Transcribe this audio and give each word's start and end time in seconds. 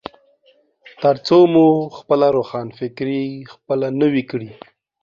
ترڅو 1.01 1.39
مو 1.53 1.67
خپله 1.97 2.27
روښانفکري 2.37 3.23
خپله 3.51 3.87
نه 3.99 4.07
وي 4.13 4.23
کړي. 4.31 4.51